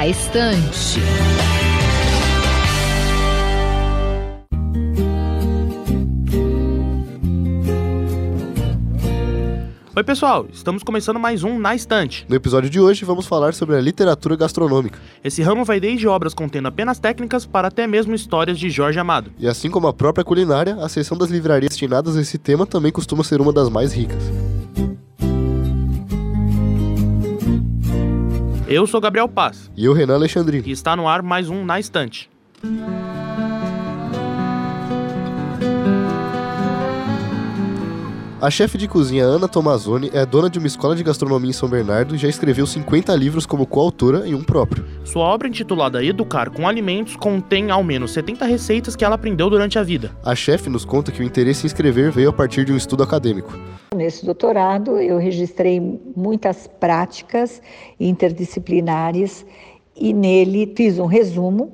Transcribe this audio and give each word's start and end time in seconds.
Na 0.00 0.06
Estante. 0.06 0.98
Oi, 9.94 10.02
pessoal, 10.02 10.46
estamos 10.50 10.82
começando 10.82 11.20
mais 11.20 11.44
um 11.44 11.58
Na 11.58 11.74
Estante. 11.74 12.24
No 12.26 12.34
episódio 12.34 12.70
de 12.70 12.80
hoje, 12.80 13.04
vamos 13.04 13.26
falar 13.26 13.52
sobre 13.52 13.76
a 13.76 13.80
literatura 13.82 14.36
gastronômica. 14.36 14.98
Esse 15.22 15.42
ramo 15.42 15.66
vai 15.66 15.78
desde 15.78 16.08
obras 16.08 16.32
contendo 16.32 16.68
apenas 16.68 16.98
técnicas 16.98 17.44
para 17.44 17.68
até 17.68 17.86
mesmo 17.86 18.14
histórias 18.14 18.58
de 18.58 18.70
Jorge 18.70 18.98
Amado. 18.98 19.30
E 19.38 19.46
assim 19.46 19.70
como 19.70 19.86
a 19.86 19.92
própria 19.92 20.24
culinária, 20.24 20.76
a 20.76 20.88
seção 20.88 21.18
das 21.18 21.28
livrarias 21.28 21.68
destinadas 21.68 22.16
a 22.16 22.22
esse 22.22 22.38
tema 22.38 22.64
também 22.64 22.90
costuma 22.90 23.22
ser 23.22 23.38
uma 23.42 23.52
das 23.52 23.68
mais 23.68 23.92
ricas. 23.92 24.22
Eu 28.70 28.86
sou 28.86 29.00
Gabriel 29.00 29.28
Paz. 29.28 29.68
E 29.76 29.84
eu, 29.84 29.92
Renan 29.92 30.14
Alexandrino. 30.14 30.62
E 30.64 30.70
está 30.70 30.94
no 30.94 31.08
ar 31.08 31.22
mais 31.22 31.50
um 31.50 31.64
Na 31.64 31.80
Estante. 31.80 32.30
A 38.40 38.48
chefe 38.48 38.78
de 38.78 38.86
cozinha 38.86 39.24
Ana 39.24 39.48
Tomazoni 39.48 40.08
é 40.14 40.24
dona 40.24 40.48
de 40.48 40.60
uma 40.60 40.68
escola 40.68 40.94
de 40.94 41.02
gastronomia 41.02 41.50
em 41.50 41.52
São 41.52 41.68
Bernardo 41.68 42.14
e 42.14 42.18
já 42.18 42.28
escreveu 42.28 42.64
50 42.64 43.12
livros 43.16 43.44
como 43.44 43.66
coautora 43.66 44.26
e 44.28 44.36
um 44.36 44.42
próprio. 44.44 44.86
Sua 45.04 45.24
obra 45.24 45.48
intitulada 45.48 46.04
Educar 46.04 46.50
com 46.50 46.68
Alimentos 46.68 47.16
contém 47.16 47.70
ao 47.70 47.82
menos 47.82 48.12
70 48.12 48.44
receitas 48.44 48.94
que 48.94 49.04
ela 49.04 49.14
aprendeu 49.14 49.48
durante 49.48 49.78
a 49.78 49.82
vida. 49.82 50.10
A 50.24 50.34
chefe 50.34 50.68
nos 50.68 50.84
conta 50.84 51.10
que 51.10 51.20
o 51.20 51.24
interesse 51.24 51.64
em 51.64 51.68
escrever 51.68 52.10
veio 52.12 52.28
a 52.30 52.32
partir 52.32 52.64
de 52.64 52.72
um 52.72 52.76
estudo 52.76 53.02
acadêmico. 53.02 53.58
Nesse 53.94 54.24
doutorado, 54.24 54.98
eu 54.98 55.18
registrei 55.18 55.80
muitas 56.14 56.66
práticas 56.66 57.60
interdisciplinares 57.98 59.44
e 59.96 60.12
nele 60.12 60.72
fiz 60.76 60.98
um 60.98 61.06
resumo 61.06 61.72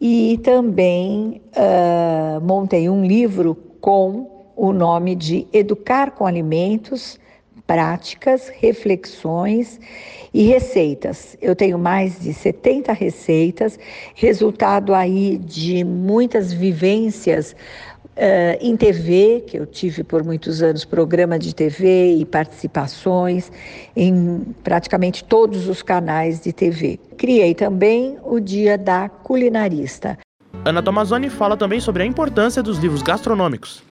e 0.00 0.40
também 0.42 1.42
uh, 1.56 2.40
montei 2.40 2.88
um 2.88 3.04
livro 3.04 3.54
com 3.80 4.50
o 4.56 4.72
nome 4.72 5.14
de 5.14 5.46
Educar 5.52 6.12
com 6.12 6.26
Alimentos, 6.26 7.18
Práticas, 7.66 8.48
Reflexões 8.48 9.80
e 10.32 10.44
Receitas. 10.44 11.36
Eu 11.40 11.54
tenho 11.54 11.78
mais 11.78 12.18
de 12.20 12.32
70 12.32 12.92
receitas, 12.92 13.78
resultado 14.14 14.94
aí 14.94 15.38
de 15.38 15.84
muitas 15.84 16.52
vivências 16.52 17.54
Uh, 18.14 18.60
em 18.60 18.76
TV, 18.76 19.42
que 19.46 19.58
eu 19.58 19.64
tive 19.64 20.04
por 20.04 20.22
muitos 20.22 20.62
anos 20.62 20.84
programa 20.84 21.38
de 21.38 21.54
TV 21.54 22.16
e 22.16 22.26
participações 22.26 23.50
em 23.96 24.54
praticamente 24.62 25.24
todos 25.24 25.66
os 25.66 25.80
canais 25.80 26.38
de 26.38 26.52
TV. 26.52 27.00
Criei 27.16 27.54
também 27.54 28.18
o 28.22 28.38
Dia 28.38 28.76
da 28.76 29.08
Culinarista. 29.08 30.18
Ana 30.64 30.82
Tomazoni 30.82 31.30
fala 31.30 31.56
também 31.56 31.80
sobre 31.80 32.02
a 32.02 32.06
importância 32.06 32.62
dos 32.62 32.76
livros 32.78 33.02
gastronômicos. 33.02 33.82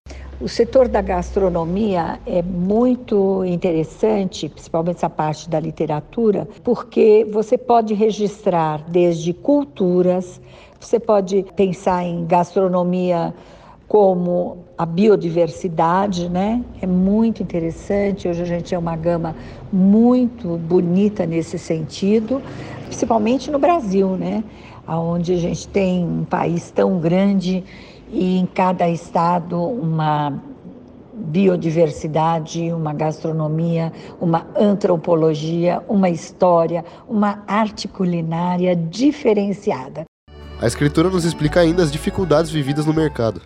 O 0.42 0.48
setor 0.50 0.88
da 0.88 1.04
gastronomia 1.04 2.20
é 2.26 2.42
muito 2.42 3.46
interessante, 3.46 4.50
principalmente 4.50 4.96
essa 4.96 5.10
parte 5.10 5.48
da 5.48 5.60
literatura, 5.60 6.48
porque 6.64 7.28
você 7.32 7.60
pode 7.60 7.94
registrar 7.94 8.84
desde 8.90 9.34
culturas, 9.34 10.42
você 10.80 11.00
pode 11.00 11.46
pensar 11.56 12.04
em 12.04 12.26
gastronomia 12.26 13.36
como 13.88 14.66
a 14.76 14.84
biodiversidade, 14.84 16.28
né? 16.28 16.64
É 16.82 16.88
muito 16.88 17.44
interessante. 17.44 18.28
Hoje 18.28 18.42
a 18.42 18.46
gente 18.46 18.70
tem 18.70 18.80
uma 18.80 18.96
gama 18.96 19.36
muito 19.72 20.58
bonita 20.58 21.24
nesse 21.24 21.60
sentido, 21.60 22.42
principalmente 22.88 23.52
no 23.52 23.60
Brasil, 23.60 24.18
né? 24.18 24.44
Onde 24.88 25.34
a 25.34 25.38
gente 25.38 25.68
tem 25.68 26.04
um 26.04 26.26
país 26.26 26.72
tão 26.72 27.00
grande 27.00 27.64
e 28.12 28.38
em 28.38 28.46
cada 28.46 28.90
estado 28.90 29.62
uma 29.62 30.42
biodiversidade, 31.14 32.72
uma 32.72 32.94
gastronomia, 32.94 33.92
uma 34.20 34.48
antropologia, 34.56 35.82
uma 35.88 36.10
história, 36.10 36.84
uma 37.08 37.44
arte 37.48 37.88
culinária 37.88 38.76
diferenciada. 38.76 40.06
A 40.60 40.68
escritora 40.68 41.10
nos 41.10 41.26
explica 41.26 41.60
ainda 41.60 41.84
as 41.84 41.92
dificuldades 41.92 42.52
vividas 42.52 42.86
no 42.86 42.94
mercado. 42.94 43.42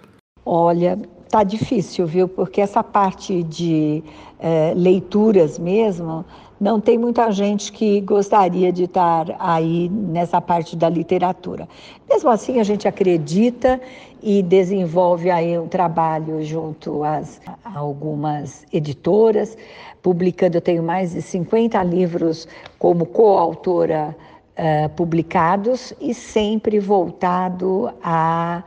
Olha, 0.45 0.97
tá 1.29 1.43
difícil, 1.43 2.05
viu? 2.05 2.27
Porque 2.27 2.61
essa 2.61 2.83
parte 2.83 3.43
de 3.43 4.03
é, 4.39 4.73
leituras 4.75 5.57
mesmo, 5.57 6.25
não 6.59 6.79
tem 6.79 6.97
muita 6.97 7.31
gente 7.31 7.71
que 7.71 7.99
gostaria 8.01 8.71
de 8.71 8.85
estar 8.85 9.35
aí 9.39 9.89
nessa 9.89 10.39
parte 10.39 10.75
da 10.75 10.87
literatura. 10.87 11.67
Mesmo 12.09 12.29
assim, 12.29 12.59
a 12.59 12.63
gente 12.63 12.87
acredita 12.87 13.79
e 14.21 14.41
desenvolve 14.41 15.29
aí 15.29 15.57
um 15.59 15.67
trabalho 15.67 16.43
junto 16.43 17.03
às, 17.03 17.41
a 17.63 17.77
algumas 17.77 18.65
editoras, 18.71 19.57
publicando, 20.01 20.57
eu 20.57 20.61
tenho 20.61 20.81
mais 20.81 21.11
de 21.11 21.21
50 21.21 21.81
livros 21.83 22.47
como 22.79 23.05
coautora 23.05 24.15
uh, 24.57 24.89
publicados 24.89 25.93
e 25.99 26.13
sempre 26.13 26.79
voltado 26.79 27.91
à 28.01 28.63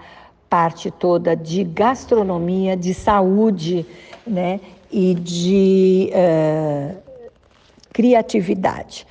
parte 0.48 0.90
toda 0.90 1.36
de 1.36 1.64
gastronomia, 1.64 2.76
de 2.76 2.94
saúde, 2.94 3.86
né, 4.26 4.60
e 4.90 5.14
de 5.14 6.10
uh, 6.12 6.96
criatividade. 7.92 9.06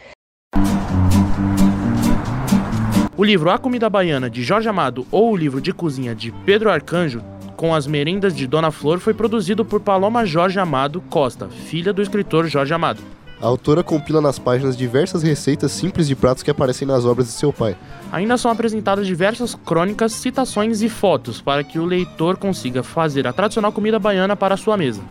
O 3.16 3.24
livro 3.24 3.50
A 3.50 3.58
Comida 3.58 3.90
Baiana, 3.90 4.30
de 4.30 4.44
Jorge 4.44 4.70
Amado, 4.70 5.06
ou 5.12 5.32
o 5.32 5.36
livro 5.36 5.60
de 5.60 5.74
cozinha 5.74 6.14
de 6.14 6.32
Pedro 6.46 6.70
Arcanjo, 6.70 7.24
com 7.56 7.74
as 7.74 7.88
merendas 7.88 8.36
de 8.36 8.46
Dona 8.46 8.70
Flor, 8.70 9.00
foi 9.00 9.14
produzido 9.14 9.66
por 9.66 9.82
Paloma 9.82 10.24
Jorge 10.24 10.60
Amado 10.60 11.02
Costa, 11.10 11.50
filha 11.50 11.92
do 11.92 12.02
escritor 12.04 12.48
Jorge 12.48 12.74
Amado. 12.74 13.17
A 13.40 13.46
autora 13.46 13.84
compila 13.84 14.20
nas 14.20 14.40
páginas 14.40 14.76
diversas 14.76 15.22
receitas 15.22 15.72
simples 15.72 16.08
de 16.08 16.16
pratos 16.16 16.42
que 16.42 16.50
aparecem 16.50 16.88
nas 16.88 17.06
obras 17.06 17.28
de 17.28 17.34
seu 17.34 17.54
pai. 17.54 17.78
Ainda 18.12 18.36
são 18.36 18.50
apresentadas 18.50 19.06
diversas 19.06 19.54
crônicas, 19.54 20.14
citações 20.14 20.82
e 20.82 20.90
fotos 20.90 21.40
para 21.40 21.64
que 21.64 21.78
o 21.78 21.86
leitor 21.86 22.38
consiga 22.38 22.82
fazer 22.82 23.28
a 23.28 23.34
tradicional 23.34 23.72
comida 23.72 24.00
baiana 24.00 24.36
para 24.36 24.58
sua 24.58 24.76
mesa. 24.76 25.02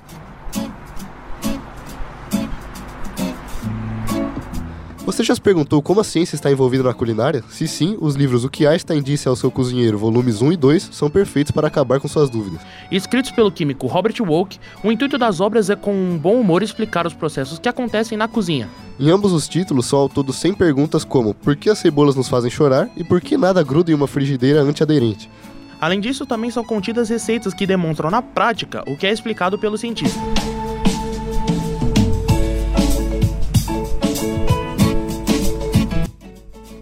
Você 5.16 5.24
já 5.24 5.34
se 5.34 5.40
perguntou 5.40 5.80
como 5.80 5.98
a 5.98 6.04
ciência 6.04 6.34
está 6.34 6.52
envolvida 6.52 6.82
na 6.84 6.92
culinária? 6.92 7.42
Se 7.48 7.66
sim, 7.66 7.96
os 8.02 8.16
livros 8.16 8.44
O 8.44 8.50
que 8.50 8.66
Einstein 8.66 9.02
disse 9.02 9.26
ao 9.26 9.34
seu 9.34 9.50
cozinheiro, 9.50 9.96
volumes 9.96 10.42
1 10.42 10.52
e 10.52 10.56
2, 10.58 10.90
são 10.92 11.08
perfeitos 11.08 11.52
para 11.52 11.68
acabar 11.68 11.98
com 11.98 12.06
suas 12.06 12.28
dúvidas. 12.28 12.60
Escritos 12.90 13.30
pelo 13.30 13.50
químico 13.50 13.86
Robert 13.86 14.12
Woke, 14.20 14.58
o 14.84 14.92
intuito 14.92 15.16
das 15.16 15.40
obras 15.40 15.70
é 15.70 15.74
com 15.74 15.90
um 15.90 16.18
bom 16.18 16.34
humor 16.34 16.62
explicar 16.62 17.06
os 17.06 17.14
processos 17.14 17.58
que 17.58 17.66
acontecem 17.66 18.18
na 18.18 18.28
cozinha. 18.28 18.68
Em 19.00 19.08
ambos 19.08 19.32
os 19.32 19.48
títulos 19.48 19.86
são 19.86 20.00
ao 20.00 20.08
todo 20.10 20.34
100 20.34 20.52
perguntas 20.52 21.02
como 21.02 21.32
por 21.32 21.56
que 21.56 21.70
as 21.70 21.78
cebolas 21.78 22.14
nos 22.14 22.28
fazem 22.28 22.50
chorar 22.50 22.90
e 22.94 23.02
por 23.02 23.22
que 23.22 23.38
nada 23.38 23.62
gruda 23.62 23.90
em 23.90 23.94
uma 23.94 24.06
frigideira 24.06 24.60
antiaderente. 24.60 25.30
Além 25.80 25.98
disso, 25.98 26.26
também 26.26 26.50
são 26.50 26.62
contidas 26.62 27.08
receitas 27.08 27.54
que 27.54 27.66
demonstram 27.66 28.10
na 28.10 28.20
prática 28.20 28.84
o 28.86 28.94
que 28.94 29.06
é 29.06 29.12
explicado 29.14 29.58
pelo 29.58 29.78
cientista. 29.78 30.20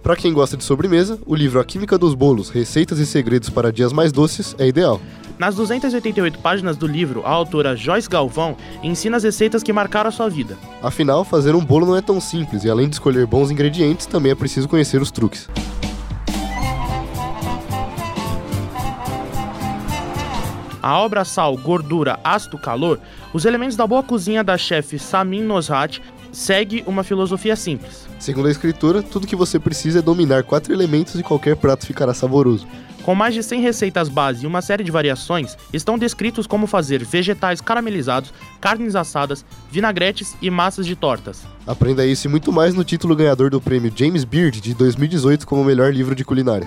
Para 0.05 0.17
quem 0.17 0.35
gosta 0.35 0.55
de 0.55 0.63
sobremesa, 0.63 1.19
o 1.25 1.35
livro 1.35 1.59
A 1.59 1.65
Química 1.65 1.97
dos 1.97 2.13
Bolos, 2.13 2.51
Receitas 2.51 2.99
e 2.99 3.07
Segredos 3.07 3.49
para 3.49 3.73
Dias 3.73 3.91
Mais 3.91 4.13
Doces 4.13 4.55
é 4.59 4.69
ideal. 4.69 5.01
Nas 5.39 5.55
288 5.55 6.41
páginas 6.41 6.77
do 6.77 6.87
livro, 6.87 7.23
a 7.25 7.31
autora 7.31 7.75
Joyce 7.75 8.07
Galvão 8.07 8.55
ensina 8.83 9.17
as 9.17 9.25
receitas 9.25 9.63
que 9.63 9.73
marcaram 9.73 10.11
a 10.11 10.13
sua 10.13 10.29
vida. 10.29 10.59
Afinal, 10.83 11.25
fazer 11.25 11.55
um 11.55 11.65
bolo 11.65 11.87
não 11.87 11.97
é 11.97 12.03
tão 12.03 12.21
simples 12.21 12.65
e 12.65 12.71
além 12.71 12.87
de 12.87 12.97
escolher 12.97 13.27
bons 13.27 13.51
ingredientes, 13.51 14.05
também 14.05 14.31
é 14.31 14.35
preciso 14.35 14.69
conhecer 14.69 15.01
os 15.01 15.11
truques. 15.11 15.49
A 20.83 20.99
obra 20.99 21.25
Sal, 21.25 21.57
Gordura, 21.57 22.21
Ácido, 22.23 22.59
Calor, 22.59 23.01
os 23.33 23.47
elementos 23.47 23.75
da 23.75 23.87
boa 23.87 24.03
cozinha 24.03 24.45
da 24.45 24.59
chefe 24.59 24.99
Samin 24.99 25.43
Nosrat 25.43 25.99
segue 26.35 26.85
uma 26.87 27.03
filosofia 27.03 27.57
simples. 27.57 28.07
Segundo 28.19 28.49
a 28.49 28.51
escritura, 28.51 29.03
tudo 29.03 29.27
que 29.27 29.37
você 29.37 29.59
precisa 29.59 30.01
é 30.01 30.03
dominar 30.03 30.43
quatro 30.43 30.73
elementos 30.73 31.19
e 31.19 31.23
qualquer 31.23 31.57
prato 31.57 31.87
ficará 31.87 32.13
saboroso. 32.13 32.67
Com 33.05 33.15
mais 33.15 33.35
de 33.35 33.43
100 33.43 33.61
receitas 33.61 34.09
base 34.09 34.45
e 34.45 34.47
uma 34.47 34.63
série 34.63 34.83
de 34.83 34.91
variações, 34.91 35.59
estão 35.75 35.99
descritos 35.99 36.47
como 36.47 36.67
fazer 36.67 37.05
vegetais 37.05 37.61
caramelizados, 37.61 38.33
carnes 38.61 38.97
assadas, 38.97 39.45
vinagretes 39.71 40.35
e 40.41 40.51
massas 40.51 40.87
de 40.87 40.97
tortas. 40.97 41.43
Aprenda 41.67 42.07
isso 42.07 42.27
e 42.27 42.31
muito 42.31 42.51
mais 42.51 42.73
no 42.73 42.83
título 42.83 43.15
ganhador 43.15 43.51
do 43.51 43.61
prêmio 43.61 43.93
James 43.95 44.25
Beard 44.25 44.59
de 44.59 44.73
2018 44.75 45.47
como 45.47 45.63
melhor 45.63 45.93
livro 45.93 46.15
de 46.15 46.25
culinária. 46.25 46.67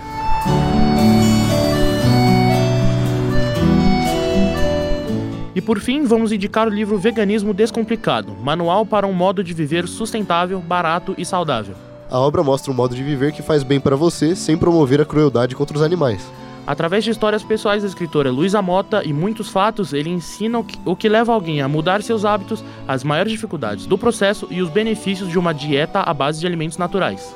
Por 5.68 5.80
fim, 5.80 6.04
vamos 6.04 6.32
indicar 6.32 6.66
o 6.66 6.70
livro 6.70 6.96
Veganismo 6.96 7.52
Descomplicado 7.52 8.32
Manual 8.32 8.86
para 8.86 9.06
um 9.06 9.12
modo 9.12 9.44
de 9.44 9.52
viver 9.52 9.86
sustentável, 9.86 10.60
barato 10.60 11.14
e 11.18 11.26
saudável. 11.26 11.74
A 12.10 12.18
obra 12.18 12.42
mostra 12.42 12.72
um 12.72 12.74
modo 12.74 12.94
de 12.94 13.02
viver 13.02 13.32
que 13.32 13.42
faz 13.42 13.62
bem 13.62 13.78
para 13.78 13.94
você 13.94 14.34
sem 14.34 14.56
promover 14.56 14.98
a 14.98 15.04
crueldade 15.04 15.54
contra 15.54 15.76
os 15.76 15.82
animais. 15.82 16.26
Através 16.66 17.04
de 17.04 17.10
histórias 17.10 17.42
pessoais 17.42 17.82
da 17.82 17.88
escritora 17.88 18.30
Luísa 18.30 18.62
Mota 18.62 19.02
e 19.04 19.12
muitos 19.12 19.50
fatos, 19.50 19.92
ele 19.92 20.08
ensina 20.08 20.58
o 20.58 20.64
que, 20.64 20.78
o 20.86 20.96
que 20.96 21.06
leva 21.06 21.34
alguém 21.34 21.60
a 21.60 21.68
mudar 21.68 22.02
seus 22.02 22.24
hábitos, 22.24 22.64
as 22.88 23.04
maiores 23.04 23.30
dificuldades 23.30 23.84
do 23.84 23.98
processo 23.98 24.48
e 24.50 24.62
os 24.62 24.70
benefícios 24.70 25.28
de 25.28 25.38
uma 25.38 25.52
dieta 25.52 26.00
à 26.00 26.14
base 26.14 26.40
de 26.40 26.46
alimentos 26.46 26.78
naturais. 26.78 27.34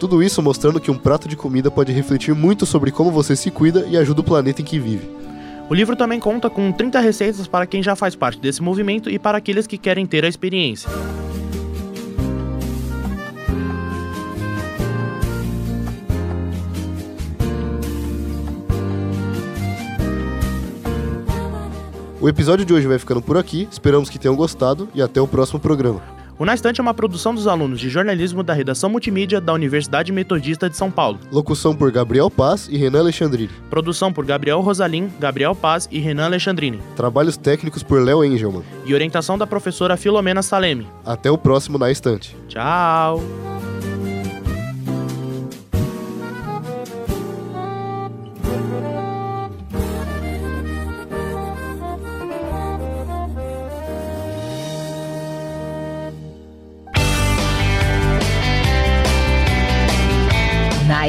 Tudo 0.00 0.22
isso 0.22 0.40
mostrando 0.42 0.80
que 0.80 0.90
um 0.90 0.96
prato 0.96 1.28
de 1.28 1.36
comida 1.36 1.70
pode 1.70 1.92
refletir 1.92 2.34
muito 2.34 2.64
sobre 2.64 2.90
como 2.90 3.10
você 3.10 3.36
se 3.36 3.50
cuida 3.50 3.86
e 3.86 3.98
ajuda 3.98 4.22
o 4.22 4.24
planeta 4.24 4.62
em 4.62 4.64
que 4.64 4.78
vive. 4.78 5.22
O 5.68 5.74
livro 5.74 5.96
também 5.96 6.20
conta 6.20 6.50
com 6.50 6.70
30 6.70 7.00
receitas 7.00 7.48
para 7.48 7.66
quem 7.66 7.82
já 7.82 7.96
faz 7.96 8.14
parte 8.14 8.38
desse 8.38 8.62
movimento 8.62 9.08
e 9.08 9.18
para 9.18 9.38
aqueles 9.38 9.66
que 9.66 9.78
querem 9.78 10.04
ter 10.04 10.24
a 10.24 10.28
experiência. 10.28 10.90
O 22.20 22.28
episódio 22.28 22.64
de 22.64 22.72
hoje 22.72 22.86
vai 22.86 22.98
ficando 22.98 23.20
por 23.20 23.36
aqui, 23.36 23.68
esperamos 23.70 24.08
que 24.08 24.18
tenham 24.18 24.34
gostado 24.34 24.88
e 24.94 25.02
até 25.02 25.20
o 25.20 25.28
próximo 25.28 25.60
programa. 25.60 26.23
O 26.36 26.44
Na 26.44 26.52
Estante 26.52 26.80
é 26.80 26.82
uma 26.82 26.92
produção 26.92 27.32
dos 27.32 27.46
alunos 27.46 27.78
de 27.78 27.88
jornalismo 27.88 28.42
da 28.42 28.52
redação 28.52 28.90
multimídia 28.90 29.40
da 29.40 29.52
Universidade 29.52 30.10
Metodista 30.10 30.68
de 30.68 30.76
São 30.76 30.90
Paulo. 30.90 31.20
Locução 31.30 31.76
por 31.76 31.92
Gabriel 31.92 32.28
Paz 32.28 32.68
e 32.68 32.76
Renan 32.76 33.00
Alexandrini. 33.00 33.50
Produção 33.70 34.12
por 34.12 34.24
Gabriel 34.24 34.60
Rosalim, 34.60 35.12
Gabriel 35.20 35.54
Paz 35.54 35.88
e 35.92 36.00
Renan 36.00 36.24
Alexandrini. 36.24 36.80
Trabalhos 36.96 37.36
técnicos 37.36 37.84
por 37.84 38.02
Léo 38.02 38.24
Engelman. 38.24 38.64
E 38.84 38.92
orientação 38.92 39.38
da 39.38 39.46
professora 39.46 39.96
Filomena 39.96 40.42
Saleme. 40.42 40.88
Até 41.06 41.30
o 41.30 41.38
próximo 41.38 41.78
Na 41.78 41.88
Estante. 41.90 42.36
Tchau! 42.48 43.22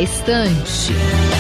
Estante. 0.06 1.35